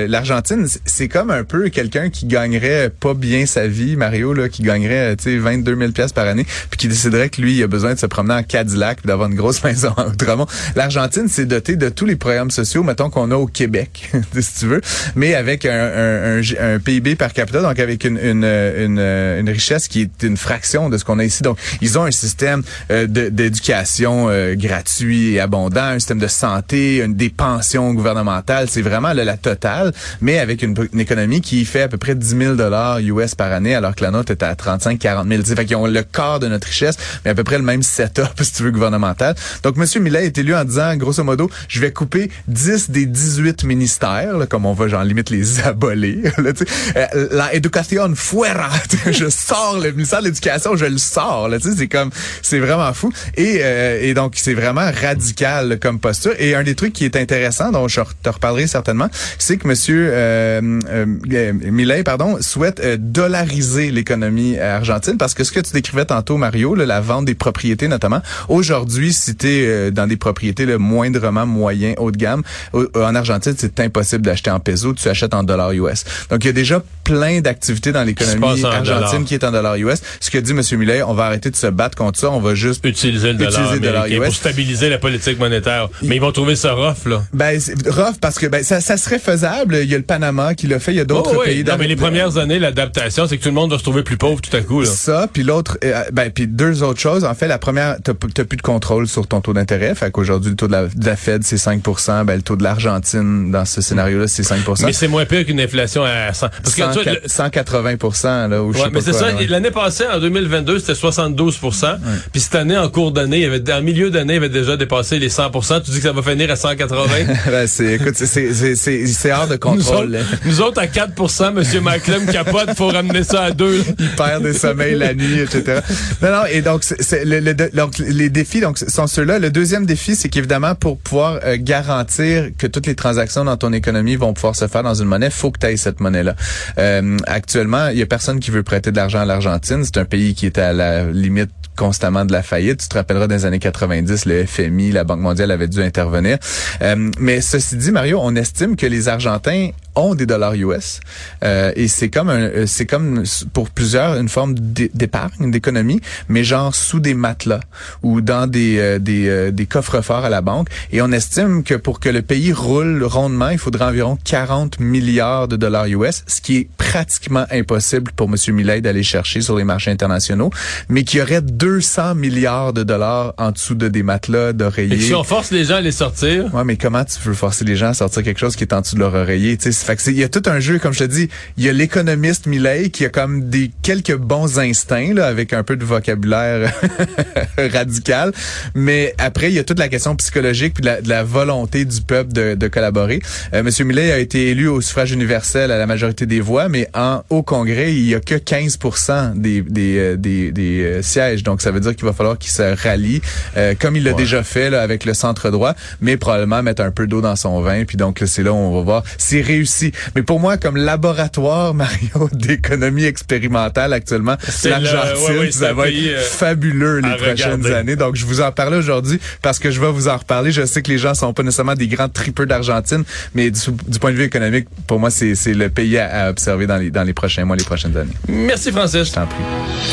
l'Argentine, 0.06 0.66
c'est- 0.84 1.08
comme 1.08 1.30
un 1.30 1.44
peu 1.44 1.68
quelqu'un 1.70 2.10
qui 2.10 2.26
gagnerait 2.26 2.90
pas 2.90 3.14
bien 3.14 3.46
sa 3.46 3.66
vie, 3.66 3.96
Mario 3.96 4.32
là, 4.34 4.48
qui 4.48 4.62
gagnerait 4.62 5.16
tu 5.16 5.24
sais 5.24 5.36
22 5.38 5.76
000 5.76 5.92
pièces 5.92 6.12
par 6.12 6.26
année, 6.26 6.44
puis 6.70 6.76
qui 6.78 6.88
déciderait 6.88 7.28
que 7.30 7.40
lui 7.40 7.56
il 7.56 7.62
a 7.62 7.66
besoin 7.66 7.94
de 7.94 7.98
se 7.98 8.06
promener 8.06 8.34
en 8.34 8.42
Cadillac 8.42 9.04
d'avoir 9.06 9.28
une 9.28 9.34
grosse 9.36 9.62
maison 9.64 9.92
à 9.96 10.06
Outremont. 10.08 10.46
L'Argentine 10.76 11.28
c'est 11.28 11.46
doté 11.46 11.76
de 11.76 11.88
tous 11.88 12.04
les 12.04 12.16
programmes 12.16 12.50
sociaux, 12.50 12.82
mettons 12.82 13.10
qu'on 13.10 13.30
a 13.30 13.36
au 13.36 13.46
Québec, 13.46 14.10
si 14.40 14.60
tu 14.60 14.66
veux, 14.66 14.80
mais 15.16 15.34
avec 15.34 15.64
un, 15.64 15.70
un, 15.72 16.38
un- 16.40 16.74
un 16.74 16.78
PIB 16.78 17.14
par 17.16 17.32
capita, 17.32 17.62
donc 17.62 17.78
avec 17.78 18.04
une, 18.04 18.18
une, 18.18 18.44
une, 18.44 18.98
une 18.98 19.48
richesse 19.50 19.88
qui 19.88 20.02
est 20.02 20.22
une 20.22 20.36
fraction 20.36 20.88
de 20.90 20.98
ce 20.98 21.04
qu'on 21.04 21.18
a 21.18 21.24
ici. 21.24 21.42
Donc, 21.42 21.58
ils 21.80 21.98
ont 21.98 22.04
un 22.04 22.10
système 22.10 22.62
euh, 22.90 23.06
de- 23.06 23.17
d'éducation 23.18 24.28
euh, 24.28 24.54
gratuit 24.54 25.34
et 25.34 25.40
abondant, 25.40 25.82
un 25.82 25.98
système 25.98 26.18
de 26.18 26.26
santé, 26.26 26.98
une, 26.98 27.14
des 27.14 27.30
pensions 27.30 27.92
gouvernementales. 27.94 28.68
C'est 28.68 28.82
vraiment 28.82 29.12
là, 29.12 29.24
la 29.24 29.36
totale, 29.36 29.92
mais 30.20 30.38
avec 30.38 30.62
une, 30.62 30.74
économie 30.98 31.40
qui 31.40 31.64
fait 31.64 31.82
à 31.82 31.88
peu 31.88 31.98
près 31.98 32.14
10 32.14 32.36
000 32.36 32.54
dollars 32.54 32.98
US 33.00 33.34
par 33.34 33.52
année, 33.52 33.74
alors 33.74 33.94
que 33.94 34.02
la 34.02 34.10
nôtre 34.10 34.32
est 34.32 34.42
à 34.42 34.54
35-40 34.54 35.28
000. 35.28 35.42
Tu 35.42 35.48
sais, 35.48 35.56
Fait 35.56 35.64
qu'ils 35.64 35.76
ont 35.76 35.86
le 35.86 36.02
quart 36.02 36.40
de 36.40 36.48
notre 36.48 36.66
richesse, 36.66 36.96
mais 37.24 37.32
à 37.32 37.34
peu 37.34 37.44
près 37.44 37.58
le 37.58 37.64
même 37.64 37.82
setup, 37.82 38.28
si 38.40 38.52
tu 38.52 38.62
veux, 38.62 38.70
gouvernemental. 38.70 39.34
Donc, 39.62 39.76
M. 39.76 40.02
Millet 40.02 40.26
est 40.26 40.38
élu 40.38 40.54
en 40.54 40.64
disant, 40.64 40.96
grosso 40.96 41.22
modo, 41.24 41.50
je 41.68 41.80
vais 41.80 41.92
couper 41.92 42.30
10 42.48 42.90
des 42.90 43.06
18 43.06 43.64
ministères, 43.64 44.36
là, 44.36 44.46
comme 44.46 44.66
on 44.66 44.74
va, 44.74 44.88
genre, 44.88 45.04
limite 45.04 45.30
les 45.30 45.60
abolir. 45.64 46.32
Là. 46.38 46.52
Euh, 46.96 47.28
la 47.30 47.54
education 47.54 48.14
fuera. 48.14 48.70
je 49.10 49.28
sors 49.28 49.78
le 49.78 49.92
ministère 49.92 50.20
de 50.20 50.26
l'éducation, 50.26 50.76
je 50.76 50.86
le 50.86 50.98
sors. 50.98 51.48
C'est 51.60 51.88
comme, 51.88 52.10
c'est 52.42 52.58
vraiment 52.58 52.92
Et, 53.36 53.60
euh, 53.62 54.00
et 54.02 54.14
donc, 54.14 54.34
c'est 54.36 54.54
vraiment 54.54 54.90
radical 54.90 55.78
comme 55.80 55.98
posture. 55.98 56.32
Et 56.38 56.54
un 56.54 56.62
des 56.62 56.74
trucs 56.74 56.92
qui 56.92 57.04
est 57.04 57.16
intéressant, 57.16 57.70
dont 57.70 57.88
je 57.88 58.00
te 58.22 58.28
reparlerai 58.28 58.66
certainement, 58.66 59.08
c'est 59.38 59.56
que 59.56 59.66
Monsieur 59.68 60.10
euh, 60.12 60.80
euh, 60.88 61.06
euh, 61.32 61.52
Millet, 61.52 62.02
pardon, 62.02 62.38
souhaite 62.40 62.80
euh, 62.80 62.96
dollariser 62.98 63.90
l'économie 63.90 64.58
argentine 64.58 65.16
parce 65.18 65.34
que 65.34 65.44
ce 65.44 65.52
que 65.52 65.60
tu 65.60 65.72
décrivais 65.72 66.04
tantôt, 66.04 66.36
Mario, 66.36 66.74
là, 66.74 66.86
la 66.86 67.00
vente 67.00 67.24
des 67.24 67.34
propriétés 67.34 67.88
notamment, 67.88 68.20
aujourd'hui, 68.48 69.12
si 69.12 69.36
tu 69.36 69.46
es 69.48 69.90
dans 69.90 70.06
des 70.06 70.16
propriétés 70.16 70.66
là, 70.66 70.78
moindrement 70.78 71.46
moyen, 71.46 71.94
haut 71.98 72.10
de 72.10 72.16
gamme, 72.16 72.42
en 72.72 73.14
Argentine, 73.14 73.54
c'est 73.56 73.80
impossible 73.80 74.22
d'acheter 74.22 74.50
en 74.50 74.60
pesos, 74.60 74.94
tu 74.94 75.08
achètes 75.08 75.34
en 75.34 75.42
dollars 75.42 75.72
US. 75.72 76.04
Donc, 76.30 76.44
il 76.44 76.48
y 76.48 76.50
a 76.50 76.52
déjà 76.52 76.82
plein 77.04 77.40
d'activités 77.40 77.92
dans 77.92 78.04
l'économie 78.04 78.64
argentine 78.64 79.24
qui 79.24 79.34
est 79.34 79.44
en 79.44 79.52
dollars 79.52 79.76
US. 79.76 80.00
Ce 80.20 80.30
que 80.30 80.38
dit 80.38 80.52
M. 80.52 80.62
Millet, 80.78 81.02
on 81.02 81.14
va 81.14 81.24
arrêter 81.24 81.50
de 81.50 81.56
se 81.56 81.66
battre 81.66 81.96
contre 81.96 82.18
ça, 82.18 82.30
on 82.30 82.40
va 82.40 82.54
juste 82.54 82.82
Utiliser 82.88 83.28
le 83.32 83.34
dollar, 83.34 83.52
Utiliser 83.60 83.80
dollar 83.80 84.06
pour 84.24 84.34
stabiliser 84.34 84.88
la 84.88 84.98
politique 84.98 85.38
monétaire. 85.38 85.88
Mais 86.02 86.16
ils 86.16 86.20
vont 86.20 86.32
trouver 86.32 86.56
ça 86.56 86.72
rough, 86.72 87.06
là. 87.06 87.22
Ben, 87.32 87.58
rough 87.86 88.16
parce 88.20 88.38
que 88.38 88.46
ben, 88.46 88.62
ça, 88.62 88.80
ça 88.80 88.96
serait 88.96 89.18
faisable. 89.18 89.76
Il 89.82 89.90
y 89.90 89.94
a 89.94 89.98
le 89.98 90.04
Panama 90.04 90.54
qui 90.54 90.66
l'a 90.66 90.78
fait, 90.80 90.92
il 90.92 90.96
y 90.96 91.00
a 91.00 91.04
d'autres 91.04 91.32
Oh, 91.34 91.40
oui. 91.40 91.46
pays. 91.46 91.64
Non, 91.64 91.74
mais 91.78 91.86
les 91.86 91.96
premières 91.96 92.36
années, 92.38 92.58
l'adaptation, 92.58 93.26
c'est 93.28 93.36
que 93.38 93.42
tout 93.42 93.48
le 93.48 93.54
monde 93.54 93.70
va 93.70 93.78
se 93.78 93.82
trouver 93.82 94.02
plus 94.02 94.16
pauvre 94.16 94.40
tout 94.40 94.54
à 94.56 94.60
coup. 94.60 94.80
Là. 94.82 94.86
Ça, 94.88 95.28
puis 95.32 95.42
l'autre, 95.42 95.78
euh, 95.84 96.02
ben, 96.12 96.30
puis 96.30 96.46
deux 96.46 96.82
autres 96.82 97.00
choses. 97.00 97.24
En 97.24 97.34
fait, 97.34 97.48
la 97.48 97.58
première, 97.58 97.96
t'as 98.02 98.14
plus 98.14 98.56
de 98.56 98.62
contrôle 98.62 99.06
sur 99.08 99.26
ton 99.26 99.40
taux 99.40 99.52
d'intérêt. 99.52 99.94
Fait 99.94 100.10
qu'aujourd'hui, 100.10 100.50
le 100.50 100.56
taux 100.56 100.66
de 100.66 100.72
la, 100.72 100.86
de 100.86 101.06
la 101.06 101.16
Fed, 101.16 101.42
c'est 101.44 101.56
5% 101.56 102.24
Ben, 102.24 102.36
le 102.36 102.42
taux 102.42 102.56
de 102.56 102.62
l'Argentine, 102.62 103.50
dans 103.50 103.64
ce 103.64 103.80
scénario-là, 103.80 104.26
c'est 104.28 104.42
5 104.42 104.58
Mais 104.84 104.92
c'est 104.92 105.08
moins 105.08 105.24
pire 105.24 105.44
qu'une 105.44 105.60
inflation 105.60 106.04
à 106.04 106.32
100. 106.32 106.48
Parce 106.62 106.74
que, 106.74 106.82
tu 106.94 107.02
vois, 107.04 107.12
le- 107.12 107.20
180 107.26 108.48
là, 108.48 108.62
ou 108.62 108.72
je 108.72 108.78
Ouais, 108.78 108.84
sais 108.84 108.90
mais 108.92 109.00
c'est 109.00 109.12
ça. 109.12 109.26
ouais. 109.34 109.46
L'année 109.46 109.70
passée, 109.70 110.04
en 110.12 110.18
2022, 110.20 110.78
c'était 110.78 110.94
72% 110.94 111.96
Puis 112.32 112.40
cette 112.40 112.54
année, 112.54 112.76
en 112.78 112.88
cours 112.88 113.12
d'année, 113.12 113.40
il 113.40 113.44
avait, 113.46 113.72
en 113.72 113.82
milieu 113.82 114.10
d'année, 114.10 114.34
il 114.34 114.36
avait 114.38 114.48
déjà 114.48 114.76
dépassé 114.76 115.18
les 115.18 115.28
100 115.28 115.50
Tu 115.84 115.90
dis 115.90 115.96
que 115.98 116.02
ça 116.04 116.12
va 116.12 116.22
finir 116.22 116.50
à 116.50 116.56
180 116.56 117.04
Ben, 117.46 117.66
c'est, 117.66 117.94
écoute, 117.94 118.14
c'est- 118.16 118.26
c'est, 118.26 118.52
c'est, 118.54 118.74
c'est, 118.76 119.06
c'est 119.06 119.32
hors 119.32 119.46
de 119.46 119.54
nous, 119.54 119.58
contrôle. 119.58 120.16
autres, 120.16 120.26
nous 120.44 120.60
autres, 120.60 120.80
à 120.80 120.86
4% 120.86 121.48
M. 121.76 121.82
McClem 121.82 122.26
capote, 122.26 122.70
faut 122.76 122.88
ramener 122.88 123.24
ça 123.24 123.44
à 123.44 123.50
2. 123.50 123.84
il 123.98 124.08
perd 124.16 124.42
des 124.42 124.52
sommeils 124.52 124.94
la 124.96 125.14
nuit, 125.14 125.40
etc. 125.40 125.80
Non, 126.22 126.30
non, 126.30 126.42
et 126.50 126.62
donc, 126.62 126.84
c'est, 126.84 127.02
c'est 127.02 127.24
le, 127.24 127.40
le- 127.40 127.54
donc 127.54 127.98
les 127.98 128.30
défis 128.30 128.60
donc 128.60 128.78
sont 128.78 129.06
ceux-là. 129.06 129.38
Le 129.38 129.50
deuxième 129.50 129.86
défi, 129.86 130.14
c'est 130.16 130.28
qu'évidemment, 130.28 130.74
pour 130.74 130.98
pouvoir 130.98 131.40
euh, 131.44 131.56
garantir 131.58 132.48
que 132.56 132.66
toutes 132.66 132.86
les 132.86 132.94
transactions 132.94 133.44
dans 133.44 133.56
ton 133.56 133.72
économie 133.72 134.16
vont 134.16 134.32
pouvoir 134.34 134.54
se 134.56 134.66
faire 134.68 134.82
dans 134.82 134.94
une 134.94 135.08
monnaie, 135.08 135.30
faut 135.30 135.50
que 135.50 135.58
tu 135.58 135.66
aies 135.66 135.76
cette 135.76 136.00
monnaie-là. 136.00 136.34
Euh, 136.78 137.16
actuellement, 137.26 137.88
il 137.88 137.98
y 137.98 138.02
a 138.02 138.06
personne 138.06 138.40
qui 138.40 138.50
veut 138.50 138.62
prêter 138.62 138.90
de 138.90 138.96
l'argent 138.96 139.20
à 139.20 139.24
l'Argentine. 139.24 139.82
C'est 139.84 139.98
un 139.98 140.04
pays 140.04 140.34
qui 140.34 140.46
est 140.46 140.58
à 140.58 140.72
la 140.72 141.04
limite 141.04 141.50
constamment 141.78 142.24
de 142.24 142.32
la 142.32 142.42
faillite. 142.42 142.80
Tu 142.82 142.88
te 142.88 142.94
rappelleras 142.94 143.28
dans 143.28 143.34
les 143.34 143.46
années 143.46 143.60
90, 143.60 144.26
le 144.26 144.44
FMI, 144.44 144.90
la 144.90 145.04
Banque 145.04 145.20
mondiale 145.20 145.50
avait 145.50 145.68
dû 145.68 145.82
intervenir. 145.82 146.38
Euh, 146.82 147.10
mais 147.18 147.40
ceci 147.40 147.76
dit, 147.76 147.92
Mario, 147.92 148.18
on 148.20 148.34
estime 148.34 148.76
que 148.76 148.86
les 148.86 149.08
Argentins 149.08 149.70
ont 149.98 150.14
des 150.14 150.26
dollars 150.26 150.54
US 150.54 151.00
euh, 151.44 151.72
et 151.76 151.88
c'est 151.88 152.08
comme 152.08 152.28
un, 152.30 152.40
euh, 152.40 152.64
c'est 152.66 152.86
comme 152.86 153.24
pour 153.52 153.70
plusieurs 153.70 154.16
une 154.16 154.28
forme 154.28 154.54
d'é- 154.54 154.90
d'épargne, 154.94 155.50
d'économie, 155.50 156.00
mais 156.28 156.44
genre 156.44 156.74
sous 156.74 157.00
des 157.00 157.14
matelas 157.14 157.60
ou 158.02 158.20
dans 158.20 158.46
des 158.46 158.78
euh, 158.78 158.98
des, 158.98 159.28
euh, 159.28 159.50
des 159.50 159.66
coffres-forts 159.66 160.24
à 160.24 160.28
la 160.30 160.40
banque. 160.40 160.68
Et 160.92 161.02
on 161.02 161.10
estime 161.12 161.62
que 161.64 161.74
pour 161.74 162.00
que 162.00 162.08
le 162.08 162.22
pays 162.22 162.52
roule 162.52 163.02
rondement, 163.04 163.48
il 163.50 163.58
faudra 163.58 163.88
environ 163.88 164.18
40 164.24 164.80
milliards 164.80 165.48
de 165.48 165.56
dollars 165.56 165.86
US, 165.86 166.22
ce 166.26 166.40
qui 166.40 166.56
est 166.58 166.68
pratiquement 166.76 167.44
impossible 167.50 168.12
pour 168.16 168.28
Monsieur 168.28 168.52
Millet 168.52 168.80
d'aller 168.80 169.02
chercher 169.02 169.40
sur 169.40 169.56
les 169.56 169.64
marchés 169.64 169.90
internationaux, 169.90 170.50
mais 170.88 171.04
qui 171.04 171.20
aurait 171.20 171.42
200 171.42 172.14
milliards 172.14 172.72
de 172.72 172.82
dollars 172.82 173.34
en 173.38 173.50
dessous 173.52 173.74
de 173.74 173.88
des 173.88 174.02
matelas, 174.02 174.50
Et 174.50 174.52
d'oreillers. 174.54 175.00
si 175.00 175.14
on 175.14 175.24
force 175.24 175.50
les 175.50 175.64
gens 175.64 175.76
à 175.76 175.80
les 175.80 175.92
sortir, 175.92 176.52
Ouais, 176.54 176.64
mais 176.64 176.76
comment 176.76 177.04
tu 177.04 177.18
veux 177.22 177.34
forcer 177.34 177.64
les 177.64 177.76
gens 177.76 177.88
à 177.88 177.94
sortir 177.94 178.22
quelque 178.22 178.38
chose 178.40 178.56
qui 178.56 178.64
est 178.64 178.72
en 178.72 178.80
dessous 178.80 178.94
de 178.96 179.00
leur 179.00 179.14
oreiller? 179.14 179.56
Fait 179.88 179.96
que 179.96 180.10
il 180.10 180.18
y 180.18 180.24
a 180.24 180.28
tout 180.28 180.42
un 180.46 180.60
jeu, 180.60 180.78
comme 180.78 180.92
je 180.92 181.00
te 181.00 181.04
dis. 181.04 181.28
Il 181.56 181.64
y 181.64 181.68
a 181.68 181.72
l'économiste 181.72 182.46
Milley 182.46 182.90
qui 182.90 183.06
a 183.06 183.08
comme 183.08 183.48
des 183.48 183.70
quelques 183.82 184.14
bons 184.14 184.58
instincts 184.58 185.14
là, 185.14 185.26
avec 185.26 185.54
un 185.54 185.62
peu 185.62 185.76
de 185.76 185.84
vocabulaire 185.84 186.72
radical, 187.58 188.32
mais 188.74 189.14
après 189.16 189.50
il 189.50 189.54
y 189.54 189.58
a 189.58 189.64
toute 189.64 189.78
la 189.78 189.88
question 189.88 190.14
psychologique 190.16 190.74
puis 190.74 190.82
de 190.82 190.86
la, 190.86 191.00
de 191.00 191.08
la 191.08 191.24
volonté 191.24 191.86
du 191.86 192.02
peuple 192.02 192.32
de, 192.34 192.54
de 192.54 192.68
collaborer. 192.68 193.20
Euh, 193.54 193.62
Monsieur 193.62 193.86
Milley 193.86 194.12
a 194.12 194.18
été 194.18 194.50
élu 194.50 194.68
au 194.68 194.80
suffrage 194.80 195.12
universel 195.12 195.70
à 195.70 195.78
la 195.78 195.86
majorité 195.86 196.26
des 196.26 196.40
voix, 196.40 196.68
mais 196.68 196.88
en 196.94 197.22
au 197.30 197.42
Congrès 197.42 197.94
il 197.94 198.08
y 198.08 198.14
a 198.14 198.20
que 198.20 198.34
15% 198.34 199.40
des 199.40 199.62
des 199.62 199.98
euh, 199.98 200.16
des, 200.16 200.52
des, 200.52 200.82
euh, 200.82 201.02
sièges, 201.02 201.42
donc 201.42 201.62
ça 201.62 201.70
veut 201.70 201.80
dire 201.80 201.96
qu'il 201.96 202.04
va 202.04 202.12
falloir 202.12 202.36
qu'il 202.36 202.50
se 202.50 202.62
rallie, 202.82 203.22
euh, 203.56 203.74
comme 203.78 203.96
il 203.96 204.04
l'a 204.04 204.12
déjà 204.12 204.42
fait 204.42 204.68
là, 204.68 204.82
avec 204.82 205.06
le 205.06 205.14
centre 205.14 205.50
droit, 205.50 205.74
mais 206.02 206.18
probablement 206.18 206.62
mettre 206.62 206.82
un 206.82 206.90
peu 206.90 207.06
d'eau 207.06 207.22
dans 207.22 207.36
son 207.36 207.60
vin. 207.62 207.84
Puis 207.84 207.96
donc 207.96 208.22
c'est 208.26 208.42
là 208.42 208.52
où 208.52 208.56
on 208.56 208.74
va 208.76 208.82
voir. 208.82 209.02
C'est 209.16 209.40
réussi. 209.40 209.77
Mais 210.14 210.22
pour 210.22 210.40
moi, 210.40 210.56
comme 210.56 210.76
laboratoire, 210.76 211.74
Mario, 211.74 212.28
d'économie 212.32 213.04
expérimentale 213.04 213.92
actuellement, 213.92 214.36
l'Argentine, 214.64 215.38
ouais, 215.38 215.50
ça 215.52 215.70
un 215.70 215.72
va 215.74 215.84
pays, 215.84 216.08
être 216.08 216.18
euh, 216.18 216.22
fabuleux 216.22 216.96
les 217.00 217.10
prochaines 217.16 217.32
regarder. 217.52 217.72
années. 217.72 217.96
Donc 217.96 218.16
je 218.16 218.24
vous 218.26 218.40
en 218.40 218.52
parlais 218.52 218.76
aujourd'hui 218.76 219.18
parce 219.42 219.58
que 219.58 219.70
je 219.70 219.80
vais 219.80 219.90
vous 219.90 220.08
en 220.08 220.16
reparler. 220.16 220.52
Je 220.52 220.64
sais 220.66 220.82
que 220.82 220.90
les 220.90 220.98
gens 220.98 221.14
sont 221.14 221.32
pas 221.32 221.42
nécessairement 221.42 221.74
des 221.74 221.88
grands 221.88 222.08
tripeux 222.08 222.46
d'Argentine, 222.46 223.04
mais 223.34 223.50
du, 223.50 223.60
du 223.86 223.98
point 223.98 224.12
de 224.12 224.16
vue 224.16 224.24
économique, 224.24 224.66
pour 224.86 224.98
moi, 225.00 225.10
c'est 225.10 225.34
c'est 225.34 225.54
le 225.54 225.68
pays 225.68 225.98
à, 225.98 226.26
à 226.26 226.30
observer 226.30 226.66
dans 226.66 226.76
les, 226.76 226.90
dans 226.90 227.04
les 227.04 227.12
prochains 227.14 227.44
mois, 227.44 227.56
les 227.56 227.64
prochaines 227.64 227.96
années. 227.96 228.12
merci 228.28 228.70
Francis. 228.72 229.08
Je 229.08 229.12
t'en 229.12 229.26
prie. 229.26 229.38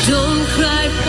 Don't 0.08 1.05